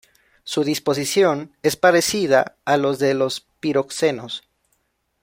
[0.43, 4.41] Su disposición es parecida a la de los piroxenos.